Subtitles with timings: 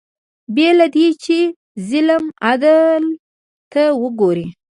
[0.55, 1.37] بې له دې چې
[1.89, 3.03] ظلم عدل
[3.71, 4.47] ته وګوري